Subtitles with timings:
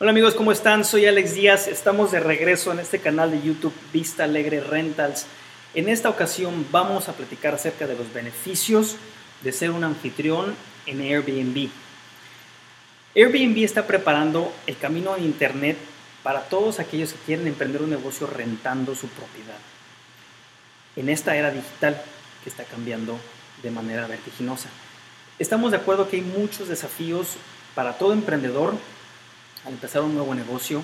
[0.00, 0.84] Hola amigos, ¿cómo están?
[0.84, 1.66] Soy Alex Díaz.
[1.66, 5.26] Estamos de regreso en este canal de YouTube Vista Alegre Rentals.
[5.74, 8.94] En esta ocasión vamos a platicar acerca de los beneficios
[9.42, 10.54] de ser un anfitrión
[10.86, 11.68] en Airbnb.
[13.16, 15.76] Airbnb está preparando el camino a Internet
[16.22, 19.58] para todos aquellos que quieren emprender un negocio rentando su propiedad.
[20.94, 22.00] En esta era digital
[22.44, 23.18] que está cambiando
[23.64, 24.68] de manera vertiginosa.
[25.40, 27.34] Estamos de acuerdo que hay muchos desafíos
[27.74, 28.74] para todo emprendedor
[29.64, 30.82] al empezar un nuevo negocio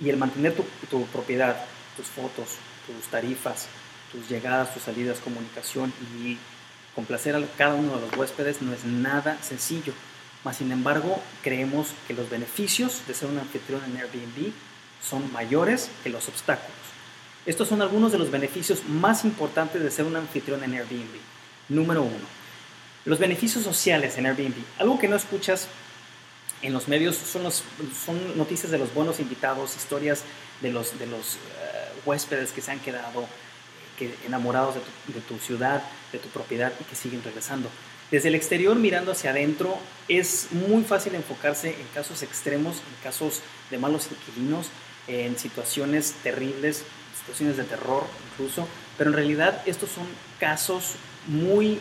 [0.00, 1.56] y el mantener tu, propiedad,
[1.96, 3.66] tus fotos, tus tarifas,
[4.12, 6.38] tus llegadas, tus salidas, comunicación y
[6.94, 9.92] complacer a cada uno de los huéspedes no es nada sencillo.
[10.44, 14.52] Mas, sin embargo, creemos que los beneficios de ser un anfitrión en Airbnb
[15.02, 16.76] son mayores que los obstáculos.
[17.44, 21.18] Estos son algunos de los beneficios más importantes de ser un anfitrión en Airbnb.
[21.68, 22.26] Número uno,
[23.04, 24.56] los beneficios sociales en Airbnb.
[24.78, 25.68] Algo que no escuchas
[26.62, 27.62] en los medios son, los,
[28.04, 30.22] son noticias de los buenos invitados, historias
[30.60, 31.38] de los, de los eh,
[32.04, 33.26] huéspedes que se han quedado
[33.98, 35.82] que, enamorados de tu, de tu ciudad,
[36.12, 37.68] de tu propiedad y que siguen regresando.
[38.10, 39.76] Desde el exterior mirando hacia adentro
[40.08, 44.68] es muy fácil enfocarse en casos extremos, en casos de malos inquilinos,
[45.06, 46.84] en situaciones terribles,
[47.18, 48.66] situaciones de terror incluso,
[48.96, 50.06] pero en realidad estos son
[50.40, 50.94] casos
[51.26, 51.78] muy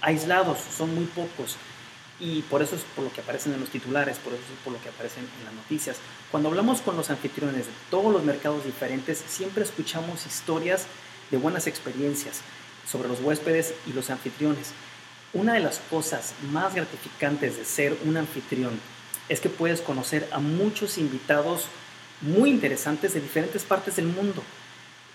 [0.00, 1.56] aislados, son muy pocos
[2.20, 4.72] y por eso es por lo que aparecen en los titulares, por eso es por
[4.72, 5.96] lo que aparecen en las noticias.
[6.30, 10.86] Cuando hablamos con los anfitriones de todos los mercados diferentes, siempre escuchamos historias
[11.30, 12.42] de buenas experiencias
[12.86, 14.72] sobre los huéspedes y los anfitriones.
[15.32, 18.78] Una de las cosas más gratificantes de ser un anfitrión
[19.28, 21.66] es que puedes conocer a muchos invitados
[22.20, 24.42] muy interesantes de diferentes partes del mundo.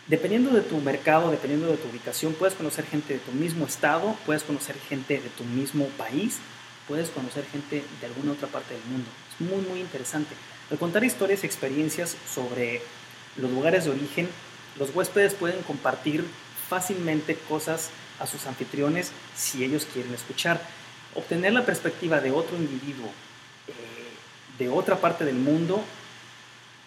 [0.08, 4.16] Dependiendo de tu mercado, dependiendo de tu ubicación, puedes conocer gente de tu mismo estado,
[4.26, 6.38] puedes conocer gente de tu mismo país,
[6.88, 9.10] puedes conocer gente de alguna otra parte del mundo.
[9.34, 10.36] Es muy, muy interesante.
[10.72, 12.82] Al contar historias y experiencias sobre
[13.38, 14.30] los lugares de origen,
[14.78, 16.26] los huéspedes pueden compartir
[16.70, 20.62] fácilmente cosas a sus anfitriones si ellos quieren escuchar.
[21.14, 23.08] Obtener la perspectiva de otro individuo
[23.68, 23.74] eh,
[24.58, 25.84] de otra parte del mundo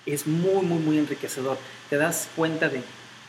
[0.07, 1.59] es muy, muy, muy enriquecedor.
[1.91, 2.83] Te das cuenta de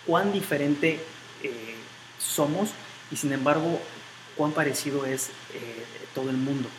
[0.05, 0.99] cuán diferente
[1.43, 1.75] eh,
[2.17, 2.69] somos
[3.11, 3.81] y sin embargo
[4.39, 5.85] cuán parecido es eh,
[6.15, 6.69] todo el mundo.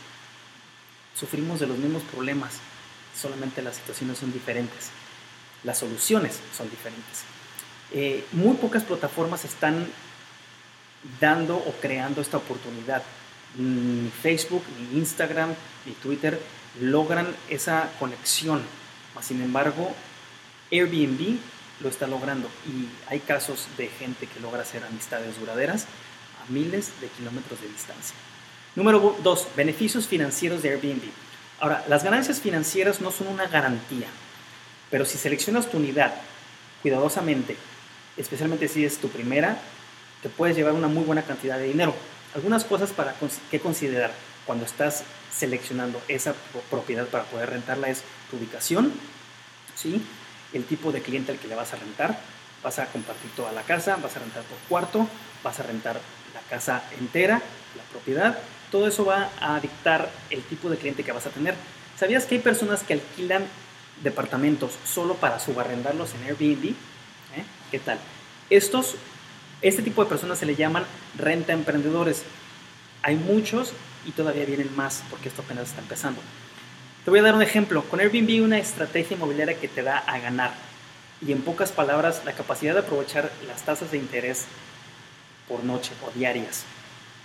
[1.15, 2.55] Sufrimos de los mismos problemas,
[3.15, 4.89] solamente las situaciones son diferentes,
[5.63, 7.21] las soluciones son diferentes.
[7.93, 9.87] Eh, muy pocas plataformas están
[11.21, 13.03] dando o creando esta oportunidad.
[13.59, 15.55] Ni Facebook, ni Instagram,
[15.85, 16.41] ni Twitter
[16.81, 18.63] logran esa conexión.
[19.21, 19.95] Sin embargo,
[20.73, 21.37] Airbnb
[21.83, 25.87] lo está logrando y hay casos de gente que logra hacer amistades duraderas
[26.49, 28.17] miles de kilómetros de distancia.
[28.77, 31.03] Número dos, beneficios financieros de Airbnb.
[31.61, 34.07] Ahora, las ganancias financieras no son una garantía,
[34.91, 36.15] pero si seleccionas tu unidad
[36.83, 37.57] cuidadosamente,
[38.17, 39.61] especialmente si es tu primera,
[40.23, 41.95] te puedes llevar una muy buena cantidad de dinero.
[42.35, 43.15] Algunas cosas para
[43.51, 44.13] que considerar
[44.47, 46.35] cuando estás seleccionando esa
[46.71, 48.93] propiedad para poder rentarla es tu ubicación,
[49.75, 50.03] ¿sí?
[50.53, 52.19] el tipo de cliente al que le vas a rentar,
[52.63, 55.09] vas a compartir toda la casa, vas a rentar por cuarto,
[55.43, 56.01] vas a rentar
[56.35, 57.41] la casa entera,
[57.77, 58.39] la propiedad,
[58.71, 61.55] todo eso va a dictar el tipo de cliente que vas a tener.
[61.99, 63.45] ¿Sabías que hay personas que alquilan
[64.03, 66.71] departamentos solo para subarrendarlos en Airbnb?
[66.71, 67.45] ¿Eh?
[67.71, 67.99] ¿Qué tal?
[68.49, 68.95] Estos,
[69.61, 70.85] este tipo de personas se le llaman
[71.19, 72.23] renta emprendedores.
[73.03, 73.73] Hay muchos
[74.07, 76.21] y todavía vienen más porque esto apenas está empezando.
[77.05, 77.83] Te voy a dar un ejemplo.
[77.85, 80.53] Con Airbnb una estrategia inmobiliaria que te da a ganar.
[81.27, 84.47] Y en pocas palabras, la capacidad de aprovechar las tasas de interés
[85.51, 86.65] por noche o diarias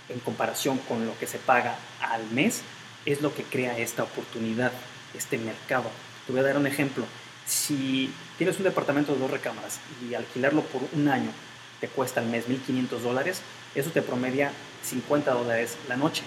[0.08, 2.62] en comparación con lo que se paga al mes
[3.06, 4.72] es lo que crea esta oportunidad,
[5.16, 5.90] este mercado.
[6.26, 7.04] Te voy a dar un ejemplo.
[7.46, 11.30] Si tienes un departamento de dos recámaras y alquilarlo por un año
[11.80, 13.42] te cuesta al mes 1.500 dólares,
[13.74, 14.50] eso te promedia
[14.82, 16.22] 50 dólares la noche.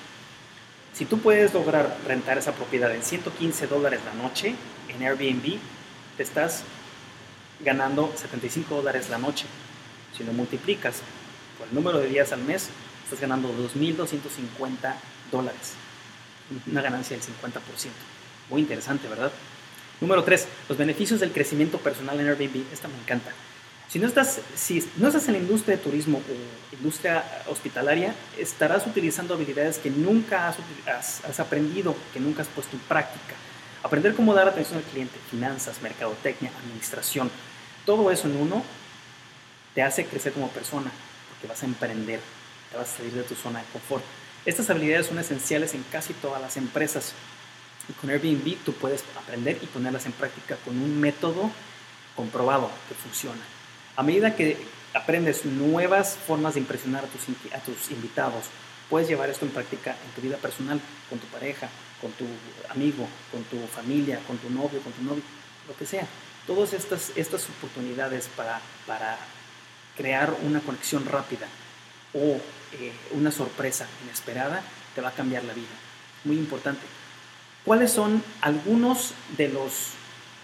[0.94, 4.56] Si tú puedes lograr rentar esa propiedad en 115 dólares la noche
[4.88, 5.58] en Airbnb,
[6.18, 6.64] te estás
[7.62, 9.46] ganando 75 dólares la noche.
[10.16, 11.02] Si lo multiplicas
[11.64, 12.70] el número de días al mes,
[13.04, 14.96] estás ganando 2.250
[15.32, 15.74] dólares.
[16.68, 17.30] Una ganancia del 50%.
[18.50, 19.32] Muy interesante, ¿verdad?
[20.02, 20.48] Número 3.
[20.68, 22.64] Los beneficios del crecimiento personal en Airbnb.
[22.72, 23.32] Esta me encanta.
[23.88, 28.86] Si no estás, si no estás en la industria de turismo o industria hospitalaria, estarás
[28.86, 33.36] utilizando habilidades que nunca has, has aprendido, que nunca has puesto en práctica.
[33.82, 37.32] Aprender cómo dar atención al cliente, finanzas, mercadotecnia, administración,
[37.86, 38.64] todo eso en uno
[39.74, 40.92] te hace crecer como persona,
[41.42, 42.20] que vas a emprender,
[42.72, 44.04] te vas a salir de tu zona de confort.
[44.46, 47.14] Estas habilidades son esenciales en casi todas las empresas.
[47.88, 51.52] Y con Airbnb tú puedes aprender y ponerlas en práctica con un método
[52.16, 53.42] comprobado que funciona.
[53.96, 54.58] A medida que
[54.94, 58.46] aprendes nuevas formas de impresionar a tus, invitados,
[58.90, 61.70] puedes llevar esto en práctica en tu vida personal, con tu pareja,
[62.02, 62.26] con tu
[62.70, 65.24] amigo, con tu familia, con tu novio, con tu novio,
[65.68, 66.08] lo que sea.
[66.48, 69.18] Todas estas, estas oportunidades para, para
[70.00, 71.46] crear una conexión rápida
[72.14, 72.40] o
[72.80, 74.64] eh, una sorpresa inesperada
[74.96, 75.68] te va a cambiar la vida.
[76.24, 76.82] Muy importante.
[77.66, 79.90] ¿Cuáles son algunos de los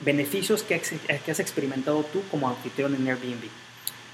[0.01, 3.49] beneficios que has experimentado tú como anfitrión en Airbnb?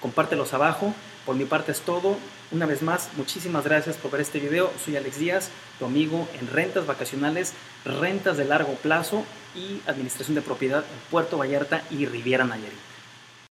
[0.01, 0.93] compártelos abajo.
[1.25, 2.17] Por mi parte es todo.
[2.49, 4.71] Una vez más, muchísimas gracias por ver este video.
[4.83, 5.49] Soy Alex Díaz,
[5.79, 7.53] tu amigo en rentas vacacionales,
[7.85, 9.23] rentas de largo plazo
[9.55, 12.90] y administración de propiedad en Puerto Vallarta y Riviera Nayarit.